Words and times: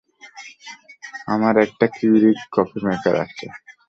আমার 1.27 1.55
একটা 1.65 1.85
Keurig 1.95 2.37
coffee 2.51 2.77
maker 2.85 3.15
আছে। 3.23 3.45